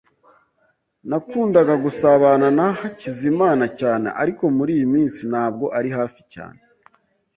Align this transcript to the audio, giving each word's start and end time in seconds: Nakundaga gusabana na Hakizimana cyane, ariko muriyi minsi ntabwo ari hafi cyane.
Nakundaga 1.09 1.73
gusabana 1.83 2.47
na 2.57 2.67
Hakizimana 2.79 3.65
cyane, 3.79 4.07
ariko 4.21 4.43
muriyi 4.55 4.85
minsi 4.93 5.21
ntabwo 5.31 5.65
ari 5.77 5.89
hafi 5.97 6.21
cyane. 6.33 6.59